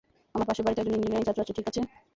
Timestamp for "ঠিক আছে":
1.57-1.81